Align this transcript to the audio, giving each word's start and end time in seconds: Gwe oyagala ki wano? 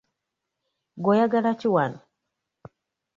Gwe 1.01 1.11
oyagala 1.15 1.51
ki 1.59 1.67
wano? 1.73 1.99